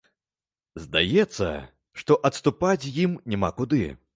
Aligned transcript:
Здаецца, 0.85 1.49
што 1.99 2.17
адступаць 2.31 2.89
ім 3.05 3.17
няма 3.35 3.55
куды. 3.63 3.83